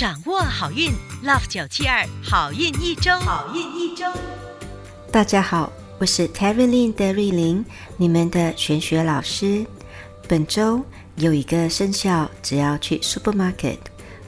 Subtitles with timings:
[0.00, 0.90] 掌握好运
[1.22, 4.06] ，Love 九七二好运一周，好运一周。
[5.12, 7.62] 大家好，我是 Terry Lin 的瑞玲，
[7.98, 9.62] 你们的玄学老师。
[10.26, 10.82] 本周
[11.16, 13.76] 有一个生肖，只要去 supermarket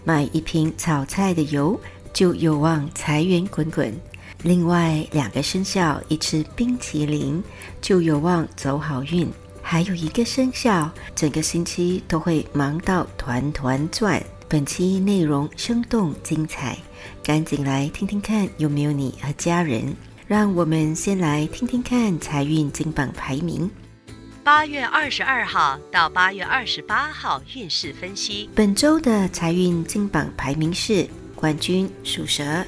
[0.05, 1.80] 买一瓶炒菜的油，
[2.12, 3.98] 就有望财源滚滚。
[4.43, 7.43] 另外两个生肖一吃冰淇淋，
[7.80, 9.27] 就有望走好运。
[9.62, 14.23] 还有一个生肖，整个星期都会忙到团团转。
[14.53, 16.77] 本期内容生动精彩，
[17.25, 19.97] 赶紧来听听看有没有你和家人。
[20.27, 23.71] 让我们先来听听看财运金榜排名。
[24.45, 28.51] 八月二十二号到八月二十八号运势分析。
[28.55, 32.62] 本周的财运金榜排名是冠军属蛇，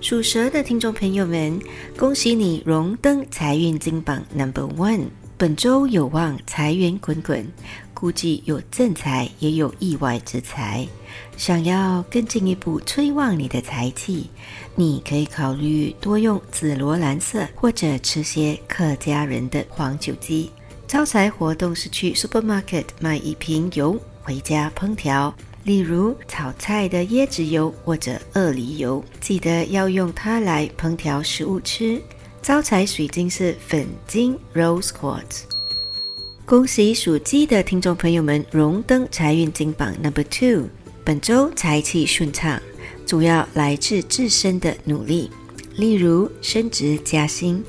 [0.00, 1.60] 属蛇的听众朋友们，
[1.96, 5.04] 恭喜你荣登财运金榜 Number One。
[5.36, 7.46] 本周有望财源滚滚，
[7.92, 10.86] 估计有正财也有意外之财。
[11.36, 14.30] 想要更进一步催旺你的财气，
[14.74, 20.50] 你可以考虑多用紫罗兰色，或者吃些客家人的黄酒鸡。
[20.86, 25.34] 招财活动是去 supermarket 买一瓶油回家烹调，
[25.64, 32.00] 例如炒菜的椰子油或者鳄梨油，记得要用它来烹调食物吃。
[32.42, 35.44] 招财水晶是粉晶 Rose Quartz。
[36.44, 40.68] 恭喜属鸡的听众朋友们荣登财运金榜 Number Two。
[41.04, 42.58] 本周财气顺畅，
[43.04, 45.30] 主要来自自身的努力，
[45.76, 47.62] 例如升职加薪。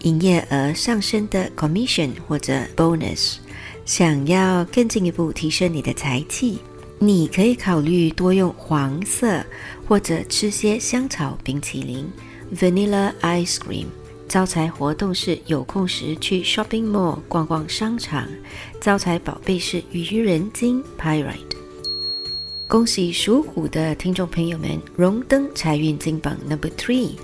[0.00, 3.36] 营业额上升的 commission 或者 bonus，
[3.84, 6.58] 想要更进一步提升你的财气，
[6.98, 9.44] 你可以考虑多用黄色，
[9.86, 12.10] 或者吃些香草冰淇淋
[12.56, 13.86] vanilla ice cream。
[14.26, 18.26] 招财活动是有空时去 shopping mall 逛逛商场。
[18.80, 21.59] 招财宝贝是愚人金 pyrite。
[22.70, 27.16] 恭喜属虎的听众朋友们荣登财运金榜 number three。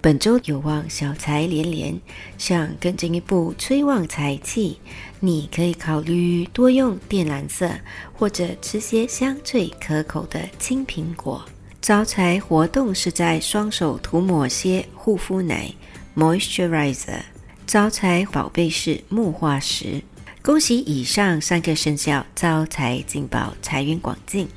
[0.00, 2.00] 本周有望小财连连，
[2.38, 4.78] 想更进一步催旺财气，
[5.20, 7.70] 你可以考虑多用靛蓝色，
[8.14, 11.44] 或者吃些香脆可口的青苹果。
[11.82, 15.70] 招财活动是在双手涂抹些护肤奶
[16.16, 17.20] （moisturizer）。
[17.66, 20.00] 招财宝贝是木化石。
[20.40, 24.48] 恭喜以上三个生肖招财进宝，财源广进。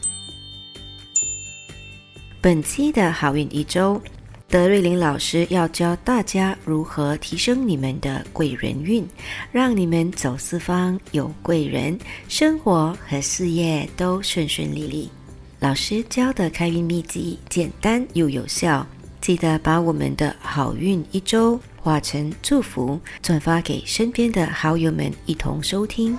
[2.48, 4.02] 本期的好运一周。
[4.48, 9.06] 德瑞琳老师要教大家如何提升你们的贵人运，
[9.52, 12.00] 让你们走四方有贵人，
[12.30, 15.12] 生活和事业都顺顺利利。
[15.60, 18.88] 老师教的开运秘籍简单又有效，
[19.20, 26.18] 记得把我们的好运一周化成祝福，转发给身边的好友们一同收听。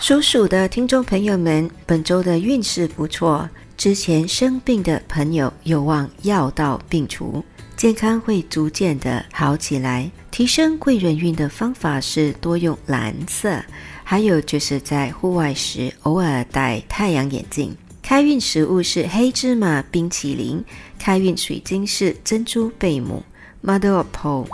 [0.00, 3.48] 属鼠的听众朋友们，本周的运势不错。
[3.76, 7.44] 之前生病的朋友有望药到病除，
[7.76, 10.08] 健康会逐渐的好起来。
[10.30, 13.60] 提升贵人运的方法是多用蓝色，
[14.04, 17.76] 还有就是在户外时偶尔戴太阳眼镜。
[18.00, 20.64] 开运食物是黑芝麻冰淇淋，
[20.96, 23.22] 开运水晶是珍珠贝母
[23.64, 24.46] （Mother of Pearl）。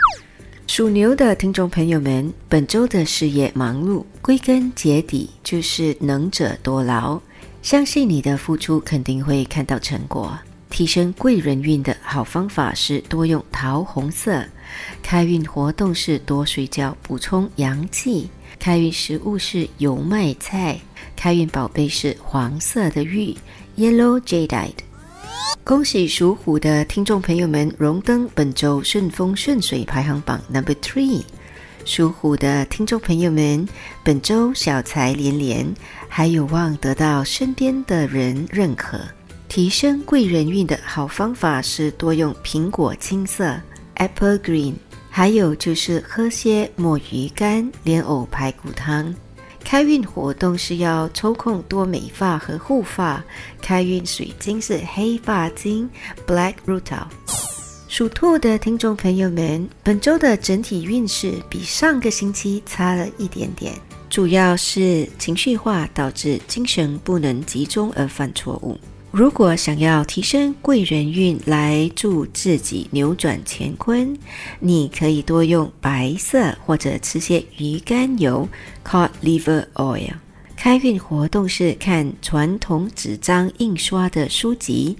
[0.67, 7.21] 属牛的听众朋友们，本周的事业忙碌，归根结底就是能者多劳。
[7.63, 10.37] 相信你的付出肯定会看到成果。
[10.71, 14.45] 提升贵人运的好方法是多用桃红色。
[15.01, 18.29] 开运活动是多睡觉，补充阳气。
[18.59, 20.81] 开运食物是油麦菜。
[21.15, 23.37] 开运宝贝是黄色的玉
[23.77, 24.73] （Yellow Jadeite）。
[25.65, 31.23] 恭喜属虎的听众朋友们荣登本周顺风顺水排行榜 Number Three。
[31.87, 33.67] 属虎的听众朋友们，
[34.03, 35.67] 本周小财连连，
[36.07, 39.01] 还有望得到身边的人认可。
[39.49, 43.59] 提升贵人运的好方法是多用苹果青色
[43.95, 44.75] （Apple Green），
[45.09, 49.15] 还有就是喝些墨鱼干莲藕排骨汤。
[49.75, 53.21] 开运活动是要抽空多美发和护发。
[53.61, 55.91] 开运水晶是黑发晶
[56.25, 57.03] （Black Rutil）。
[57.88, 63.75] 属兔的听众朋友们，本周的整体运势比上个星期差了一点点，
[64.09, 68.79] 主要是情绪化导致精神不能集中而犯错误。
[69.16, 74.19] 如果想要提升贵人运来助自己扭转乾坤，
[74.58, 78.49] 你可以多用白色或者吃些鱼肝油
[78.84, 80.14] （cod liver oil）。
[80.56, 84.96] 开运活动是看传统纸张印刷的书籍。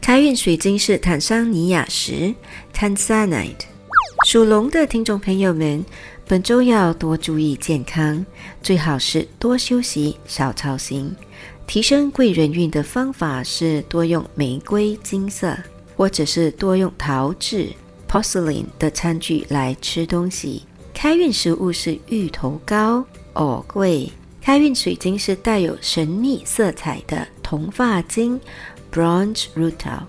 [0.00, 2.32] 开运水晶是坦桑尼亚石
[2.72, 3.64] （Tanzanite）。
[4.28, 5.84] 属龙的听众朋友们，
[6.28, 8.24] 本周要多注意健康，
[8.62, 11.12] 最好是多休息，少操心。
[11.66, 15.56] 提升贵人运的方法是多用玫瑰金色，
[15.96, 17.70] 或者是多用陶制
[18.08, 20.62] （porcelain） 的餐具来吃东西。
[20.94, 23.04] 开运食物是芋头糕、
[23.34, 24.10] 藕桂。
[24.40, 28.40] 开运水晶是带有神秘色彩的铜发晶
[28.92, 30.02] （bronze rutil）。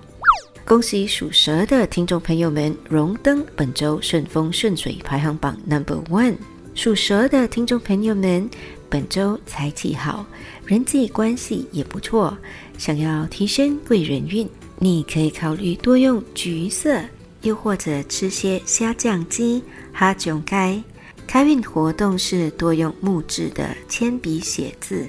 [0.63, 6.36] 恭喜属蛇的听众朋友们荣登本周顺风顺水排行榜 Number One。
[6.78, 8.48] 属蛇的听众朋友们，
[8.88, 10.24] 本周财气好，
[10.64, 12.38] 人际关系也不错。
[12.78, 14.48] 想要提升贵人运，
[14.78, 17.02] 你可以考虑多用橘色，
[17.42, 20.80] 又或者吃些虾酱鸡、哈囧盖。
[21.26, 25.08] 开运活动是多用木质的铅笔写字。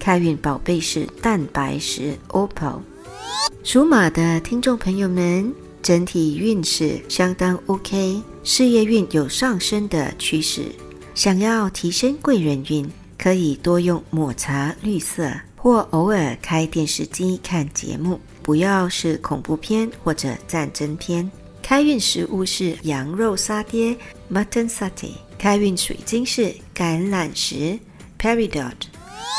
[0.00, 2.80] 开运宝贝是蛋白石 Opal。
[3.62, 10.62] 属马的听众朋友们，整体运势相当 OK，事业运有上升的趋势。
[11.14, 21.30] 想要提升贵人运，可以多用抹茶绿色，或偶尔开电视机看节目，不要是恐怖片或者战争片。
[21.62, 23.96] 开运食物是羊肉沙爹
[24.30, 25.12] （Mutton Satay）。
[25.38, 27.78] 开运水晶是橄榄石
[28.18, 28.72] （Peridot）。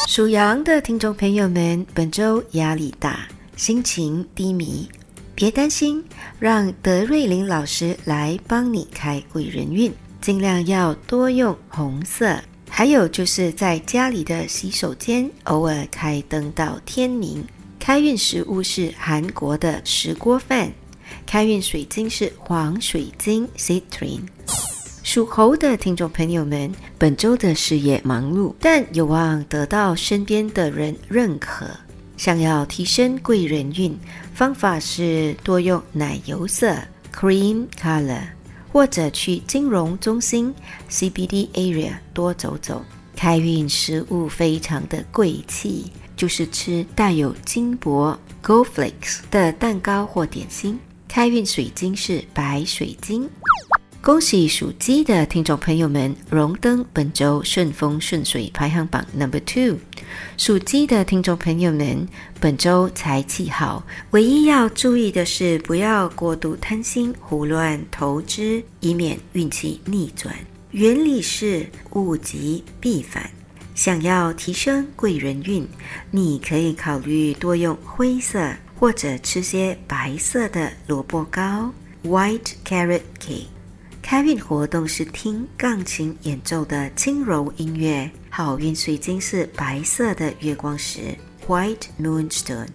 [0.08, 3.28] 属羊的听众朋友们，本周压力大，
[3.58, 4.88] 心情低迷，
[5.36, 6.04] 别担心，
[6.40, 9.92] 让德瑞琳老师来帮你开贵人运。
[10.26, 12.36] 尽量要多用红色，
[12.68, 17.46] 还有就是在家里的洗手间偶尔开灯到天明。
[17.78, 20.72] 开运食物是韩国的石锅饭。
[21.28, 24.24] 开运水晶是黄水晶 （Citrine）。
[25.04, 31.70] 属猴的听众朋友们，本周的事业忙碌，但有望得到身边的人认可。
[32.18, 33.96] 想要提升贵人运，
[34.34, 36.76] 方法是多用奶油色
[37.14, 38.24] （cream color），
[38.76, 40.54] 或者去金融中心
[40.90, 42.84] （CBD area） 多走走。
[43.16, 45.86] 开运食物非常的贵气，
[46.18, 50.78] 就是吃带有金箔 （gold flakes） 的蛋糕或点心。
[51.08, 53.30] 开运水晶是白水晶。
[54.02, 59.78] 恭喜属鸡的听众朋友们荣登本周顺风顺水排行榜 Number Two。
[60.38, 62.08] 属鸡的听众朋友们，
[62.40, 70.36] 本周财气好，唯一要注意的是不要过度贪心、胡乱投资，以免运气逆转。
[70.72, 73.30] 原理是物极必反。
[73.76, 75.68] 想要提升贵人运，
[76.10, 81.74] 你可以考虑多用灰色，或者吃些白色的萝卜糕
[82.06, 83.48] （White Carrot Cake）。
[84.02, 88.10] 开运活动是听钢琴演奏的轻柔音乐。
[88.38, 91.18] 好运水晶是白色的月光石
[91.48, 92.68] （White Moonstone）。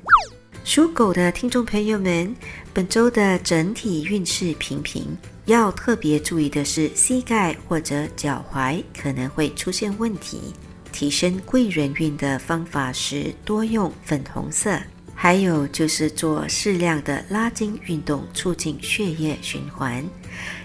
[0.64, 2.34] 属狗的听众朋友们，
[2.72, 5.14] 本周的整体运势平平，
[5.44, 10.54] 要特别注意的是膝盖或者脚踝可能会出现问题。
[10.92, 14.80] 提升贵人运的方法是多用粉红色，
[15.14, 20.02] 还有就是做适量的拉筋运动，促进血液循环。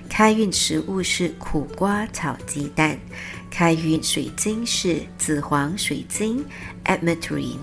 [0.07, 2.97] 开运食物是苦瓜炒鸡蛋，
[3.57, 6.43] 开运水晶是紫黄水晶
[6.83, 7.55] （Ametrine）。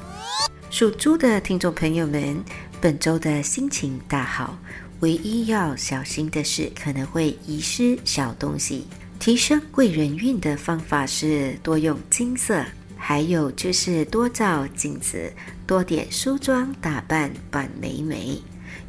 [0.71, 2.43] 属猪的听众朋友们，
[2.81, 4.59] 本周的心情大好，
[5.01, 8.87] 唯一要小心的是可能会遗失小东西。
[9.21, 12.65] 提升贵人运的方法是多用金色，
[12.97, 15.31] 还有就是多照镜子，
[15.67, 18.41] 多点梳妆打扮，扮美美。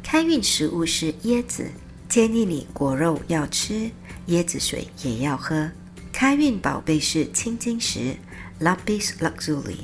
[0.02, 1.70] 开运食物是椰子。
[2.08, 3.90] 建议你果肉要吃，
[4.28, 5.70] 椰子水也要喝。
[6.14, 8.14] 开运宝贝是青金石
[8.60, 9.78] （Lapis Lazuli）。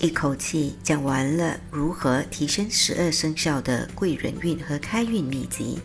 [0.00, 5.78] 一口气讲完了如何提升十二生肖的贵人运和开运秘籍，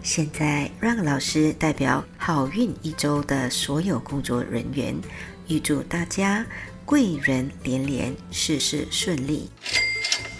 [0.00, 4.96] 现在让老师代表好运一周的所有工作人员，
[5.48, 6.46] 预祝大家
[6.84, 9.50] 贵人连连，事事顺利。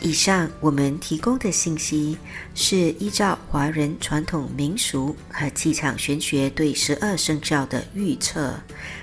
[0.02, 2.16] 以上我们提供的信息
[2.54, 8.54] 是依照华人传统民俗和气场玄学对十二生肖的预测，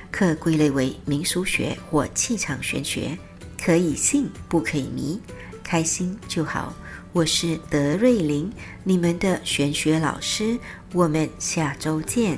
[0.09, 3.17] 可归类为民俗学或气场玄学，
[3.61, 5.19] 可以信不可以迷，
[5.61, 6.73] 开心就好。
[7.11, 8.51] 我是德瑞琳，
[8.83, 10.57] 你们的玄学老师，
[10.93, 12.37] 我们下周见。